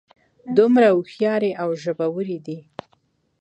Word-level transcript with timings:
دومره 0.57 0.87
هوښیارې 0.95 1.51
او 1.61 1.69
ژبورې 1.83 2.37
دي. 2.45 2.59